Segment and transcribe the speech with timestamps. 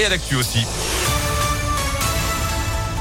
[0.00, 0.64] et à l'actu aussi.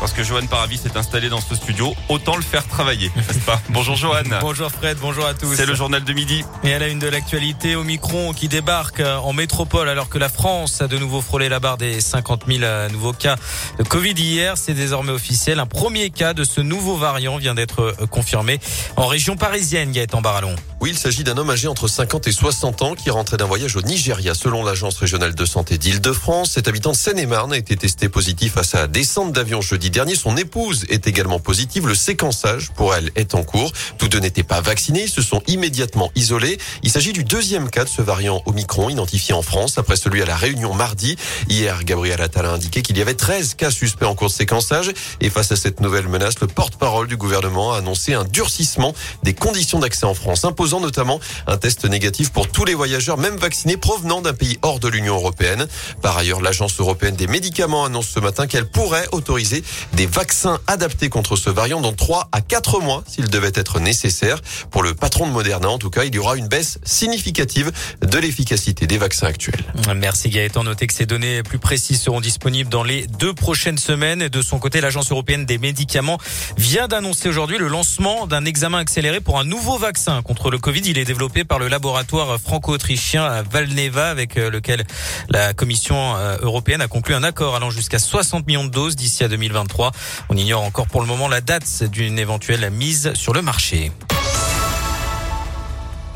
[0.00, 3.60] Parce que Johan Paravis est installé dans ce studio, autant le faire travailler, n'est-ce pas?
[3.70, 4.22] Bonjour Johan.
[4.40, 5.54] Bonjour Fred, bonjour à tous.
[5.54, 6.44] C'est le journal de midi.
[6.64, 10.80] Et à la une de l'actualité, Omicron qui débarque en métropole alors que la France
[10.80, 12.60] a de nouveau frôlé la barre des 50 000
[12.92, 13.36] nouveaux cas
[13.78, 14.56] de Covid hier.
[14.56, 15.60] C'est désormais officiel.
[15.60, 18.58] Un premier cas de ce nouveau variant vient d'être confirmé
[18.96, 20.56] en région parisienne, Gaëtan Barallon.
[20.86, 23.74] Oui, il s'agit d'un homme âgé entre 50 et 60 ans qui rentrait d'un voyage
[23.74, 26.52] au Nigeria selon l'agence régionale de santé d'Île-de-France.
[26.52, 30.14] Cet habitant de Seine-et-Marne a été testé positif à sa descente d'avion jeudi dernier.
[30.14, 31.88] Son épouse est également positive.
[31.88, 33.72] Le séquençage pour elle est en cours.
[33.98, 35.02] Tous deux n'étaient pas vaccinés.
[35.02, 36.56] Ils se sont immédiatement isolés.
[36.84, 40.24] Il s'agit du deuxième cas de ce variant Omicron identifié en France après celui à
[40.24, 41.16] la Réunion mardi.
[41.48, 44.92] Hier, Gabriel Attal a indiqué qu'il y avait 13 cas suspects en cours de séquençage.
[45.20, 49.34] Et face à cette nouvelle menace, le porte-parole du gouvernement a annoncé un durcissement des
[49.34, 53.76] conditions d'accès en France, imposant notamment un test négatif pour tous les voyageurs, même vaccinés,
[53.76, 55.66] provenant d'un pays hors de l'Union européenne.
[56.02, 59.62] Par ailleurs, l'Agence européenne des médicaments annonce ce matin qu'elle pourrait autoriser
[59.94, 64.40] des vaccins adaptés contre ce variant dans 3 à 4 mois s'il devait être nécessaire.
[64.70, 68.18] Pour le patron de Moderna, en tout cas, il y aura une baisse significative de
[68.18, 69.64] l'efficacité des vaccins actuels.
[69.94, 70.64] Merci Gaëtan.
[70.64, 74.28] Notez que ces données plus précises seront disponibles dans les deux prochaines semaines.
[74.28, 76.18] De son côté, l'Agence européenne des médicaments
[76.56, 80.82] vient d'annoncer aujourd'hui le lancement d'un examen accéléré pour un nouveau vaccin contre le Covid.
[80.84, 84.84] Il est développé par le laboratoire franco-autrichien Valneva avec euh, lequel
[85.28, 89.24] la Commission euh, européenne a conclu un accord allant jusqu'à 60 millions de doses d'ici
[89.24, 89.92] à 2023.
[90.28, 93.92] On ignore encore pour le moment la date d'une éventuelle mise sur le marché.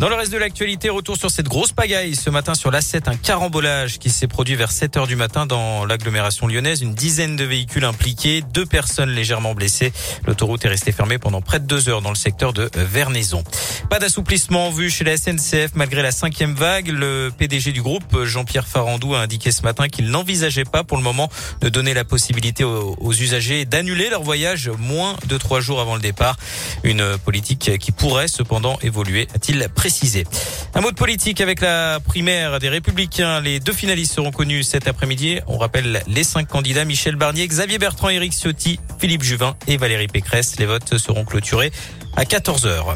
[0.00, 3.16] Dans le reste de l'actualité, retour sur cette grosse pagaille ce matin sur l'A7, un
[3.16, 6.80] carambolage qui s'est produit vers 7 heures du matin dans l'agglomération lyonnaise.
[6.80, 9.92] Une dizaine de véhicules impliqués, deux personnes légèrement blessées.
[10.26, 13.44] L'autoroute est restée fermée pendant près de deux heures dans le secteur de Vernaison.
[13.90, 16.88] Pas d'assouplissement vu chez la SNCF malgré la cinquième vague.
[16.88, 21.02] Le PDG du groupe, Jean-Pierre Farandou, a indiqué ce matin qu'il n'envisageait pas pour le
[21.02, 21.28] moment
[21.60, 25.94] de donner la possibilité aux, aux usagers d'annuler leur voyage moins de trois jours avant
[25.94, 26.38] le départ.
[26.84, 29.89] Une politique qui pourrait cependant évoluer, a-t-il précisé.
[30.74, 33.40] Un mot de politique avec la primaire des Républicains.
[33.40, 35.40] Les deux finalistes seront connus cet après-midi.
[35.46, 40.06] On rappelle les cinq candidats Michel Barnier, Xavier Bertrand, Éric Ciotti, Philippe Juvin et Valérie
[40.06, 40.58] Pécresse.
[40.58, 41.72] Les votes seront clôturés
[42.16, 42.94] à 14 heures.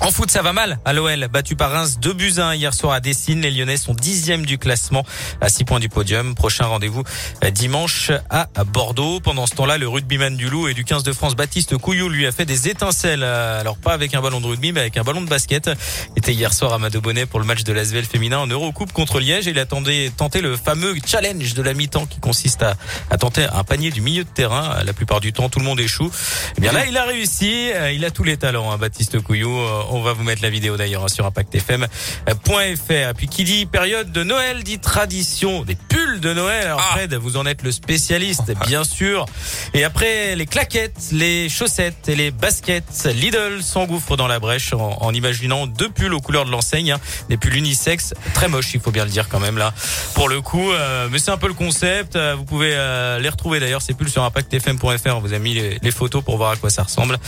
[0.00, 2.92] En foot, ça va mal à l'OL, battu par Reims 2 buts 1 hier soir
[2.92, 3.40] à Dessine.
[3.40, 5.04] Les Lyonnais sont dixième du classement
[5.40, 6.34] à 6 points du podium.
[6.34, 7.02] Prochain rendez-vous
[7.42, 9.20] euh, dimanche à Bordeaux.
[9.20, 12.26] Pendant ce temps-là, le rugbyman du Loup et du 15 de France, Baptiste Couillou, lui
[12.26, 13.22] a fait des étincelles.
[13.22, 15.70] Euh, alors pas avec un ballon de rugby, mais avec un ballon de basket.
[16.14, 19.18] Il était hier soir à Madobonnet pour le match de l'Asvel féminin en Eurocoupe contre
[19.18, 19.48] Liège.
[19.48, 23.64] Et il attendait tenté le fameux challenge de la mi-temps qui consiste à, tenter un
[23.64, 24.76] panier du milieu de terrain.
[24.84, 26.10] La plupart du temps, tout le monde échoue.
[26.58, 27.72] Eh bien là, il a réussi.
[27.72, 29.58] Euh, il a tous les talents, hein, Baptiste Couillou.
[29.90, 33.14] On va vous mettre la vidéo d'ailleurs hein, sur impactfm.fr.
[33.16, 36.66] Puis qui dit période de Noël dit tradition des pulls de Noël.
[36.66, 36.94] Alors Ah.
[36.96, 39.26] Fred, vous en êtes le spécialiste, bien sûr.
[39.74, 44.98] Et après les claquettes, les chaussettes et les baskets, Lidl s'engouffre dans la brèche en,
[45.00, 47.00] en imaginant deux pulls aux couleurs de l'enseigne, hein.
[47.28, 49.72] des pulls unisexes, très moches, il faut bien le dire quand même là.
[50.14, 52.16] Pour le coup, euh, mais c'est un peu le concept.
[52.16, 55.16] Euh, Vous pouvez euh, les retrouver d'ailleurs ces pulls sur impactfm.fr.
[55.16, 57.18] On vous a mis les, les photos pour voir à quoi ça ressemble.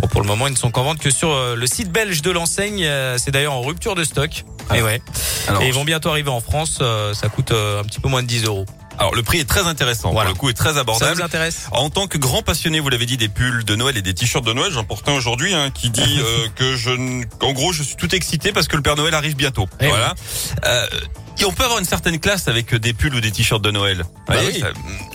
[0.00, 2.22] Bon, pour le moment, ils ne sont qu'en vente que sur euh, le site belge
[2.22, 2.84] de l'enseigne.
[2.84, 4.44] Euh, C'est d'ailleurs en rupture de stock.
[4.74, 5.00] Et ouais.
[5.48, 6.78] Alors, Et ils vont bientôt arriver en France.
[6.80, 8.64] Euh, ça coûte euh, un petit peu moins de 10 euros.
[8.98, 10.12] alors, le prix est très intéressant.
[10.12, 10.30] Voilà.
[10.30, 11.16] Pour le coup, est très Ça abordable.
[11.16, 14.02] vous intéresse En tant que grand passionné, vous l'avez dit, des pulls de Noël et
[14.02, 16.90] des t-shirts de Noël, j'en porte un aujourd'hui hein, qui dit euh, que je,
[17.40, 19.66] en gros, je suis tout excité parce que le Père Noël arrive bientôt.
[19.80, 20.14] Eh voilà.
[20.66, 20.86] Euh,
[21.38, 24.04] et on peut avoir une certaine classe avec des pulls ou des t-shirts de Noël.
[24.28, 24.60] Bah oui.
[24.60, 24.68] ça-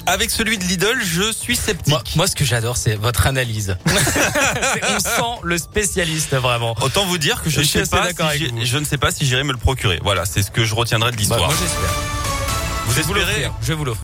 [0.06, 1.88] avec celui de Lidl, je suis sceptique.
[1.90, 3.78] moi, moi, ce que j'adore, c'est votre analyse.
[3.86, 6.76] On sent le spécialiste vraiment.
[6.82, 9.26] Autant vous dire que je, Je ne sais pas si je ne sais pas si
[9.26, 10.00] j'irai me le procurer.
[10.04, 11.40] Voilà, c'est ce que je retiendrai de Bah, l'histoire.
[11.50, 11.80] moi, j'espère.
[12.86, 13.50] vous Je vous espérez.
[13.62, 13.98] Je vous l'offrir.